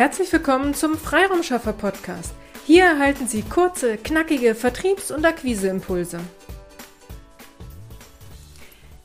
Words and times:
Herzlich 0.00 0.32
willkommen 0.32 0.72
zum 0.72 0.96
Freiraumschaffer 0.96 1.74
Podcast. 1.74 2.32
Hier 2.64 2.84
erhalten 2.84 3.26
Sie 3.28 3.42
kurze, 3.42 3.98
knackige 3.98 4.54
Vertriebs- 4.54 5.10
und 5.10 5.26
Akquiseimpulse. 5.26 6.20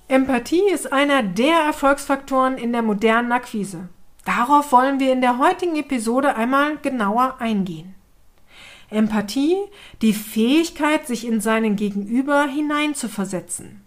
Empathie 0.08 0.70
ist 0.72 0.94
einer 0.94 1.22
der 1.22 1.58
Erfolgsfaktoren 1.66 2.58
in 2.58 2.72
der 2.72 2.82
modernen 2.82 3.34
Akquise. 3.34 3.90
Darauf 4.24 4.72
wollen 4.72 5.02
wir 5.02 5.12
in 5.12 5.20
der 5.20 5.38
heutigen 5.38 5.76
Episode 5.76 6.38
einmal 6.38 6.78
genauer 6.78 7.36
eingehen. 7.40 7.94
Empathie, 8.90 9.58
die 10.02 10.14
Fähigkeit, 10.14 11.08
sich 11.08 11.28
in 11.28 11.42
seinen 11.42 11.76
Gegenüber 11.76 12.46
hineinzuversetzen. 12.46 13.85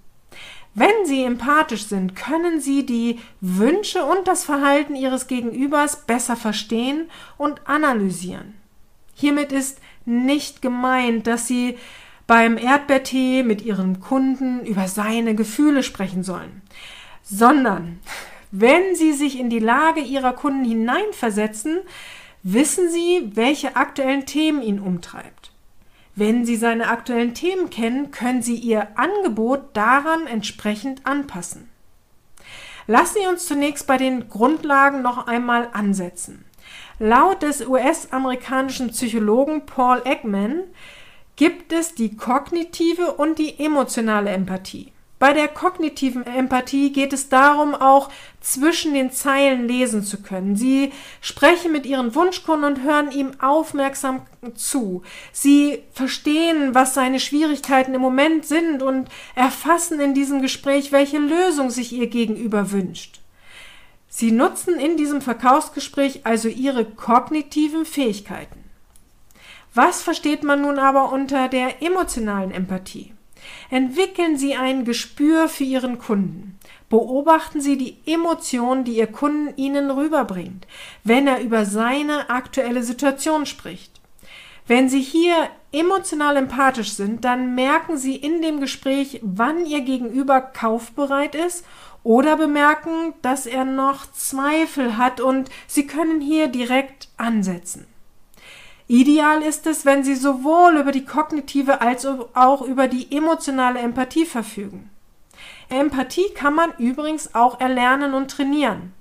Wenn 0.79 1.07
Sie 1.07 1.25
empathisch 1.25 1.87
sind, 1.87 2.15
können 2.15 2.61
Sie 2.61 2.87
die 2.87 3.19
Wünsche 3.41 4.05
und 4.05 4.29
das 4.29 4.45
Verhalten 4.45 4.95
Ihres 4.95 5.27
Gegenübers 5.27 6.07
besser 6.07 6.37
verstehen 6.37 7.11
und 7.37 7.67
analysieren. 7.67 8.55
Hiermit 9.15 9.51
ist 9.51 9.81
nicht 10.05 10.63
gemeint, 10.63 11.27
dass 11.27 11.49
Sie 11.49 11.77
beim 12.29 12.57
Erdbeertee 12.57 13.43
mit 13.43 13.63
Ihren 13.63 13.99
Kunden 13.99 14.65
über 14.65 14.87
seine 14.87 15.35
Gefühle 15.35 15.83
sprechen 15.83 16.23
sollen, 16.23 16.63
sondern 17.25 17.99
wenn 18.53 18.95
Sie 18.95 19.13
sich 19.13 19.41
in 19.41 19.51
die 19.51 19.59
Lage 19.59 20.01
Ihrer 20.01 20.33
Kunden 20.33 20.65
hineinversetzen, 20.65 21.81
wissen 22.45 22.89
Sie, 22.89 23.33
welche 23.35 23.75
aktuellen 23.75 24.27
Themen 24.27 24.63
ihn 24.63 24.79
umtreibt. 24.79 25.51
Wenn 26.19 26.45
Sie 26.45 26.57
seine 26.57 26.89
aktuellen 26.89 27.33
Themen 27.33 27.71
kennen, 27.71 28.11
können 28.11 28.43
Sie 28.43 28.57
Ihr 28.57 28.89
Angebot 28.99 29.77
daran 29.77 30.27
entsprechend 30.27 31.07
anpassen. 31.07 31.69
Lassen 32.89 33.19
Sie 33.21 33.29
uns 33.29 33.47
zunächst 33.47 33.87
bei 33.87 33.99
den 33.99 34.29
Grundlagen 34.29 35.01
noch 35.01 35.29
einmal 35.29 35.69
ansetzen. 35.73 36.45
Laut 36.99 37.45
des 37.45 37.65
US-amerikanischen 37.65 38.89
Psychologen 38.89 39.65
Paul 39.65 40.03
Ekman 40.05 40.65
gibt 41.37 41.73
es 41.73 41.95
die 41.95 42.17
kognitive 42.17 43.13
und 43.13 43.39
die 43.39 43.61
emotionale 43.61 44.31
Empathie. 44.31 44.91
Bei 45.19 45.33
der 45.33 45.49
kognitiven 45.49 46.25
Empathie 46.25 46.93
geht 46.93 47.13
es 47.13 47.29
darum, 47.29 47.75
auch 47.75 48.09
zwischen 48.41 48.95
den 48.95 49.11
Zeilen 49.11 49.67
lesen 49.67 50.05
zu 50.05 50.23
können. 50.23 50.55
Sie 50.55 50.93
sprechen 51.21 51.73
mit 51.73 51.87
ihren 51.87 52.15
Wunschkunden 52.15 52.65
und 52.65 52.85
hören 52.85 53.11
ihm 53.11 53.33
aufmerksam 53.41 54.23
zu. 54.55 55.03
Sie 55.33 55.83
verstehen, 55.93 56.75
was 56.75 56.95
seine 56.95 57.19
Schwierigkeiten 57.19 57.95
im 57.95 58.01
Moment 58.01 58.47
sind 58.47 58.81
und 58.81 59.09
erfassen 59.35 59.99
in 59.99 60.15
diesem 60.15 60.41
Gespräch, 60.41 60.93
welche 60.93 61.19
Lösung 61.19 61.71
sich 61.71 61.93
ihr 61.93 62.07
Gegenüber 62.07 62.71
wünscht. 62.71 63.21
Sie 64.09 64.31
nutzen 64.31 64.79
in 64.79 64.97
diesem 64.97 65.21
Verkaufsgespräch 65.21 66.21
also 66.25 66.49
ihre 66.49 66.85
kognitiven 66.85 67.85
Fähigkeiten. 67.85 68.65
Was 69.75 70.03
versteht 70.03 70.45
man 70.45 70.63
nun 70.63 70.79
aber 70.79 71.13
unter 71.13 71.49
der 71.49 71.83
emotionalen 71.83 72.53
Empathie? 72.53 73.13
Entwickeln 73.71 74.37
Sie 74.37 74.57
ein 74.57 74.85
Gespür 74.85 75.49
für 75.49 75.65
Ihren 75.65 75.99
Kunden. 75.99 76.59
Beobachten 76.89 77.61
Sie 77.61 77.77
die 77.77 77.99
Emotionen, 78.07 78.85
die 78.85 78.97
Ihr 78.97 79.07
Kunden 79.07 79.53
Ihnen 79.57 79.91
rüberbringt, 79.91 80.67
wenn 81.05 81.27
er 81.27 81.41
über 81.41 81.65
seine 81.65 82.31
aktuelle 82.31 82.83
Situation 82.83 83.47
spricht. 83.47 84.01
Wenn 84.67 84.89
Sie 84.89 85.01
hier 85.01 85.49
emotional 85.73 86.37
empathisch 86.37 86.93
sind, 86.93 87.25
dann 87.25 87.55
merken 87.55 87.97
Sie 87.97 88.17
in 88.17 88.43
dem 88.43 88.61
Gespräch, 88.61 89.21
wann 89.23 89.65
Ihr 89.65 89.81
Gegenüber 89.81 90.41
kaufbereit 90.41 91.35
ist 91.35 91.65
oder 92.03 92.37
bemerken, 92.37 93.15
dass 93.23 93.47
er 93.47 93.65
noch 93.65 94.11
Zweifel 94.13 94.97
hat 94.97 95.21
und 95.21 95.51
Sie 95.67 95.87
können 95.87 96.21
hier 96.21 96.49
direkt 96.49 97.09
ansetzen. 97.17 97.87
Ideal 98.89 99.43
ist 99.43 99.67
es, 99.67 99.85
wenn 99.85 100.03
Sie 100.03 100.15
sowohl 100.15 100.79
über 100.79 100.93
die 100.93 101.05
kognitive 101.05 101.83
als 101.83 102.07
auch 102.07 102.63
über 102.63 102.89
die 102.89 103.15
emotionale 103.15 103.81
Empathie 103.81 104.25
verfügen. 104.25 104.89
Empathie 105.69 106.31
kann 106.35 106.55
man 106.55 106.73
übrigens 106.79 107.35
auch 107.35 107.61
erlernen 107.61 108.15
und 108.15 108.31
trainieren. 108.31 108.95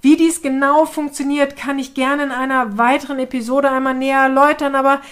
Wie 0.00 0.16
dies 0.16 0.40
genau 0.40 0.86
funktioniert, 0.86 1.56
kann 1.56 1.78
ich 1.78 1.92
gerne 1.92 2.22
in 2.22 2.30
einer 2.30 2.78
weiteren 2.78 3.18
Episode 3.18 3.70
einmal 3.70 3.94
näher 3.94 4.20
erläutern, 4.20 4.74
aber 4.74 5.02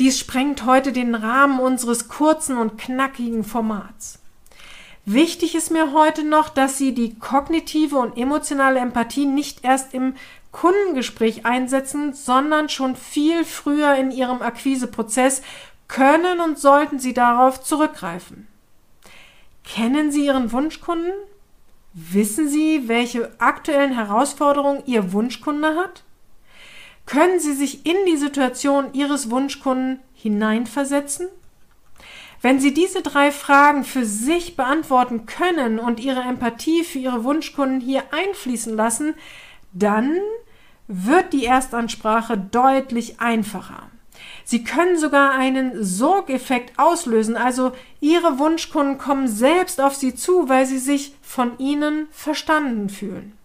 dies 0.00 0.18
sprengt 0.18 0.64
heute 0.64 0.92
den 0.92 1.14
Rahmen 1.14 1.60
unseres 1.60 2.08
kurzen 2.08 2.56
und 2.56 2.78
knackigen 2.78 3.44
Formats. 3.44 4.19
Wichtig 5.06 5.54
ist 5.54 5.70
mir 5.70 5.92
heute 5.92 6.24
noch, 6.24 6.48
dass 6.50 6.78
Sie 6.78 6.94
die 6.94 7.18
kognitive 7.18 7.96
und 7.96 8.16
emotionale 8.16 8.80
Empathie 8.80 9.26
nicht 9.26 9.64
erst 9.64 9.94
im 9.94 10.14
Kundengespräch 10.52 11.46
einsetzen, 11.46 12.12
sondern 12.12 12.68
schon 12.68 12.96
viel 12.96 13.44
früher 13.44 13.94
in 13.94 14.10
Ihrem 14.10 14.42
Akquiseprozess 14.42 15.42
können 15.88 16.40
und 16.40 16.58
sollten 16.58 16.98
Sie 16.98 17.14
darauf 17.14 17.62
zurückgreifen. 17.62 18.46
Kennen 19.64 20.12
Sie 20.12 20.26
Ihren 20.26 20.52
Wunschkunden? 20.52 21.12
Wissen 21.92 22.48
Sie, 22.48 22.88
welche 22.88 23.30
aktuellen 23.40 23.94
Herausforderungen 23.94 24.82
Ihr 24.86 25.12
Wunschkunde 25.12 25.74
hat? 25.76 26.04
Können 27.06 27.40
Sie 27.40 27.54
sich 27.54 27.84
in 27.86 27.96
die 28.06 28.16
Situation 28.16 28.92
Ihres 28.92 29.30
Wunschkunden 29.30 29.98
hineinversetzen? 30.14 31.28
Wenn 32.42 32.58
Sie 32.58 32.72
diese 32.72 33.02
drei 33.02 33.32
Fragen 33.32 33.84
für 33.84 34.06
sich 34.06 34.56
beantworten 34.56 35.26
können 35.26 35.78
und 35.78 36.00
Ihre 36.00 36.20
Empathie 36.20 36.84
für 36.84 36.98
Ihre 36.98 37.22
Wunschkunden 37.24 37.80
hier 37.80 38.04
einfließen 38.12 38.74
lassen, 38.74 39.14
dann 39.72 40.16
wird 40.88 41.32
die 41.32 41.44
Erstansprache 41.44 42.38
deutlich 42.38 43.20
einfacher. 43.20 43.90
Sie 44.44 44.64
können 44.64 44.98
sogar 44.98 45.32
einen 45.32 45.84
Sorgeffekt 45.84 46.78
auslösen, 46.78 47.36
also 47.36 47.72
Ihre 48.00 48.38
Wunschkunden 48.38 48.98
kommen 48.98 49.28
selbst 49.28 49.80
auf 49.80 49.94
Sie 49.94 50.14
zu, 50.14 50.48
weil 50.48 50.66
sie 50.66 50.78
sich 50.78 51.14
von 51.22 51.58
Ihnen 51.58 52.08
verstanden 52.10 52.88
fühlen. 52.88 53.36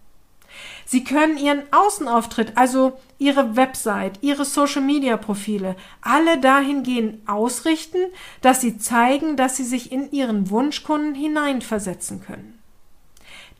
Sie 0.86 1.02
können 1.04 1.36
Ihren 1.36 1.64
Außenauftritt, 1.72 2.52
also 2.54 2.98
Ihre 3.18 3.56
Website, 3.56 4.20
Ihre 4.22 4.44
Social-Media-Profile, 4.44 5.74
alle 6.00 6.38
dahingehend 6.38 7.28
ausrichten, 7.28 7.98
dass 8.40 8.60
Sie 8.60 8.78
zeigen, 8.78 9.36
dass 9.36 9.56
Sie 9.56 9.64
sich 9.64 9.90
in 9.90 10.10
Ihren 10.12 10.48
Wunschkunden 10.48 11.14
hineinversetzen 11.14 12.22
können. 12.22 12.58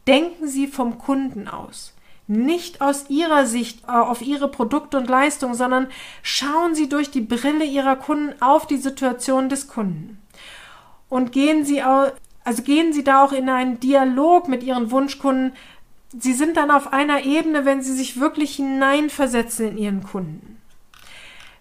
Denken 0.06 0.46
Sie 0.46 0.68
vom 0.68 0.98
Kunden 0.98 1.48
aus 1.48 1.92
nicht 2.28 2.80
aus 2.80 3.08
Ihrer 3.08 3.46
Sicht 3.46 3.84
äh, 3.86 3.92
auf 3.92 4.20
Ihre 4.20 4.48
Produkte 4.48 4.96
und 4.96 5.08
Leistungen, 5.08 5.54
sondern 5.54 5.86
schauen 6.22 6.74
Sie 6.74 6.88
durch 6.88 7.10
die 7.10 7.20
Brille 7.20 7.64
Ihrer 7.64 7.96
Kunden 7.96 8.40
auf 8.42 8.66
die 8.66 8.78
Situation 8.78 9.48
des 9.48 9.68
Kunden. 9.68 10.20
Und 11.08 11.30
gehen 11.32 11.64
Sie 11.64 11.82
also 11.82 12.62
gehen 12.62 12.92
Sie 12.92 13.02
da 13.02 13.24
auch 13.24 13.32
in 13.32 13.48
einen 13.48 13.80
Dialog 13.80 14.48
mit 14.48 14.62
Ihren 14.62 14.90
Wunschkunden. 14.90 15.52
Sie 16.18 16.32
sind 16.32 16.56
dann 16.56 16.70
auf 16.70 16.92
einer 16.92 17.24
Ebene, 17.24 17.64
wenn 17.64 17.82
Sie 17.82 17.92
sich 17.92 18.18
wirklich 18.18 18.56
hineinversetzen 18.56 19.68
in 19.68 19.78
Ihren 19.78 20.02
Kunden. 20.02 20.60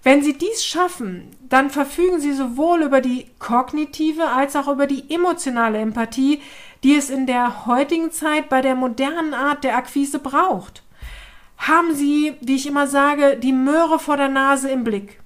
Wenn 0.03 0.21
Sie 0.21 0.37
dies 0.37 0.63
schaffen, 0.63 1.31
dann 1.49 1.71
verfügen 1.71 2.19
Sie 2.19 2.31
sowohl 2.31 2.83
über 2.83 3.01
die 3.01 3.25
kognitive 3.39 4.27
als 4.27 4.55
auch 4.55 4.67
über 4.67 4.85
die 4.85 5.09
emotionale 5.09 5.79
Empathie, 5.79 6.41
die 6.83 6.95
es 6.95 7.09
in 7.09 7.25
der 7.25 7.65
heutigen 7.65 8.11
Zeit 8.11 8.47
bei 8.47 8.61
der 8.61 8.75
modernen 8.75 9.33
Art 9.33 9.63
der 9.63 9.75
Akquise 9.75 10.19
braucht. 10.19 10.83
Haben 11.57 11.95
Sie, 11.95 12.35
wie 12.41 12.55
ich 12.55 12.67
immer 12.67 12.85
sage, 12.85 13.37
die 13.37 13.53
Möhre 13.53 13.97
vor 13.97 14.17
der 14.17 14.29
Nase 14.29 14.69
im 14.69 14.83
Blick. 14.83 15.19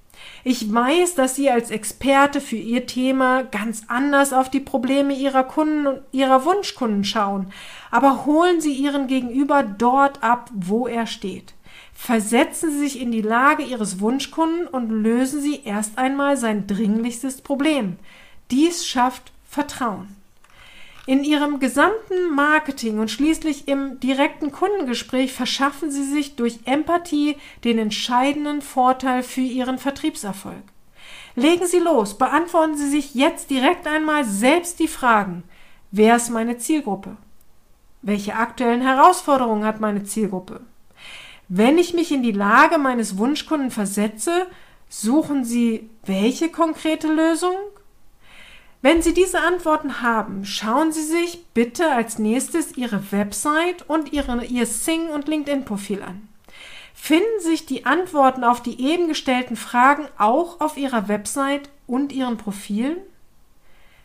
Ich 0.44 0.74
weiß, 0.74 1.16
dass 1.16 1.36
Sie 1.36 1.50
als 1.50 1.70
Experte 1.70 2.40
für 2.40 2.56
Ihr 2.56 2.86
Thema 2.86 3.44
ganz 3.44 3.84
anders 3.88 4.32
auf 4.32 4.50
die 4.50 4.62
Probleme 4.62 5.14
Ihrer 5.14 5.44
Kunden 5.44 5.88
und 5.88 6.02
Ihrer 6.12 6.46
Wunschkunden 6.46 7.04
schauen, 7.04 7.52
aber 7.92 8.26
holen 8.26 8.62
Sie 8.62 8.74
Ihren 8.74 9.08
Gegenüber 9.08 9.64
dort 9.64 10.24
ab, 10.24 10.50
wo 10.54 10.88
er 10.88 11.08
steht. 11.08 11.54
Versetzen 11.94 12.72
Sie 12.72 12.80
sich 12.80 13.02
in 13.02 13.12
die 13.12 13.22
Lage 13.22 13.64
Ihres 13.64 14.00
Wunschkunden 14.00 14.68
und 14.68 14.90
lösen 14.90 15.42
Sie 15.42 15.62
erst 15.66 15.98
einmal 15.98 16.38
sein 16.38 16.66
dringlichstes 16.66 17.42
Problem. 17.42 17.98
Dies 18.52 18.88
schafft 18.88 19.34
Vertrauen. 19.44 20.19
In 21.06 21.24
Ihrem 21.24 21.60
gesamten 21.60 22.36
Marketing 22.36 23.00
und 23.00 23.10
schließlich 23.10 23.68
im 23.68 24.00
direkten 24.00 24.52
Kundengespräch 24.52 25.34
verschaffen 25.34 25.92
Sie 25.92 26.04
sich 26.04 26.36
durch 26.36 26.60
Empathie 26.66 27.38
den 27.64 27.80
entscheidenden 27.80 28.62
Vorteil 28.62 29.24
für 29.24 29.42
Ihren 29.42 29.80
Vertriebserfolg. 29.80 30.64
Legen 31.36 31.66
Sie 31.66 31.80
los, 31.80 32.18
beantworten 32.18 32.78
Sie 32.78 32.90
sich 32.90 33.16
jetzt 33.16 33.50
direkt 33.50 33.88
einmal 33.88 34.26
selbst 34.26 34.80
die 34.80 34.88
Fragen. 34.88 35.44
Wer 35.92 36.18
ist 36.18 36.30
meine 36.30 36.58
Zielgruppe? 36.58 37.18
Welche 38.02 38.36
aktuellen 38.36 38.82
Herausforderungen 38.82 39.66
hat 39.66 39.80
meine 39.80 40.04
Zielgruppe? 40.04 40.62
Wenn 41.48 41.78
ich 41.78 41.94
mich 41.94 42.12
in 42.12 42.22
die 42.22 42.32
Lage 42.32 42.78
meines 42.78 43.18
Wunschkunden 43.18 43.72
versetze, 43.72 44.46
suchen 44.88 45.44
Sie 45.44 45.90
welche 46.06 46.50
konkrete 46.50 47.08
Lösung? 47.12 47.56
Wenn 48.82 49.02
Sie 49.02 49.14
diese 49.14 49.42
Antworten 49.42 50.02
haben, 50.02 50.46
schauen 50.46 50.94
Sie 50.94 51.04
sich 51.04 51.46
bitte 51.54 51.92
als 51.92 52.18
nächstes 52.18 52.78
Ihre 52.78 53.12
Website 53.12 53.90
und 53.90 54.14
Ihre, 54.14 54.46
Ihr 54.46 54.66
Sing- 54.66 55.10
und 55.10 55.28
LinkedIn-Profil 55.28 56.02
an. 56.02 56.30
Finden 56.94 57.40
sich 57.42 57.66
die 57.66 57.86
Antworten 57.86 58.44
auf 58.46 58.64
die 58.64 58.82
eben 58.82 59.10
gestellten 59.10 59.58
Fragen 59.58 60.08
auch 60.18 60.62
auf 60.62 60.78
Ihrer 60.78 61.10
Website 61.10 61.70
und 61.88 62.14
Ihren 62.14 62.38
Profilen? 62.38 62.98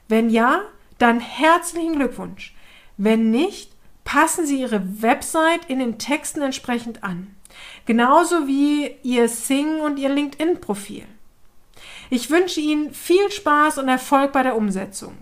Wenn 0.09 0.29
ja, 0.29 0.63
dann 0.99 1.21
herzlichen 1.21 1.95
Glückwunsch. 1.95 2.55
Wenn 2.97 3.31
nicht, 3.31 3.71
passen 4.03 4.45
Sie 4.45 4.61
Ihre 4.61 5.03
Website 5.03 5.69
in 5.69 5.79
den 5.79 5.99
Texten 5.99 6.43
entsprechend 6.43 7.05
an. 7.05 7.35
Genauso 7.87 8.49
wie 8.49 8.97
Ihr 9.05 9.29
Sing 9.29 9.81
und 9.81 9.99
Ihr 9.99 10.09
LinkedIn-Profil. 10.09 11.05
Ich 12.11 12.31
wünsche 12.31 12.61
Ihnen 12.61 12.93
viel 12.93 13.31
Spaß 13.31 13.79
und 13.79 13.89
Erfolg 13.89 14.33
bei 14.33 14.43
der 14.43 14.57
Umsetzung. 14.57 15.15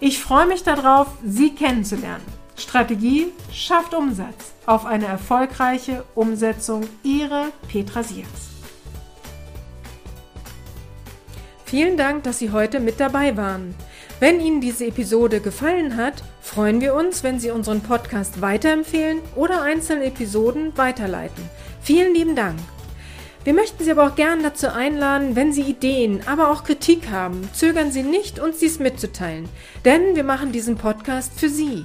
Ich 0.00 0.20
freue 0.20 0.46
mich 0.46 0.62
darauf, 0.62 1.06
Sie 1.24 1.54
kennenzulernen. 1.54 2.43
Strategie 2.56 3.28
schafft 3.52 3.94
Umsatz. 3.94 4.52
Auf 4.66 4.86
eine 4.86 5.06
erfolgreiche 5.06 6.04
Umsetzung. 6.14 6.82
Ihre 7.02 7.48
Petra 7.68 8.02
Siers. 8.02 8.28
Vielen 11.64 11.96
Dank, 11.96 12.22
dass 12.22 12.38
Sie 12.38 12.52
heute 12.52 12.78
mit 12.78 13.00
dabei 13.00 13.36
waren. 13.36 13.74
Wenn 14.20 14.40
Ihnen 14.40 14.60
diese 14.60 14.86
Episode 14.86 15.40
gefallen 15.40 15.96
hat, 15.96 16.22
freuen 16.40 16.80
wir 16.80 16.94
uns, 16.94 17.24
wenn 17.24 17.40
Sie 17.40 17.50
unseren 17.50 17.80
Podcast 17.80 18.40
weiterempfehlen 18.40 19.18
oder 19.34 19.62
einzelne 19.62 20.04
Episoden 20.04 20.76
weiterleiten. 20.76 21.42
Vielen 21.82 22.14
lieben 22.14 22.36
Dank. 22.36 22.58
Wir 23.42 23.54
möchten 23.54 23.82
Sie 23.82 23.90
aber 23.90 24.06
auch 24.06 24.14
gern 24.14 24.42
dazu 24.42 24.68
einladen, 24.68 25.36
wenn 25.36 25.52
Sie 25.52 25.62
Ideen, 25.62 26.22
aber 26.26 26.50
auch 26.50 26.64
Kritik 26.64 27.10
haben, 27.10 27.48
zögern 27.52 27.90
Sie 27.90 28.02
nicht, 28.02 28.38
uns 28.38 28.58
dies 28.58 28.78
mitzuteilen, 28.78 29.48
denn 29.84 30.14
wir 30.14 30.24
machen 30.24 30.52
diesen 30.52 30.76
Podcast 30.76 31.32
für 31.38 31.48
Sie. 31.48 31.84